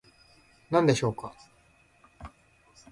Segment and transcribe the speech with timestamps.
[0.71, 1.31] 何でしょうか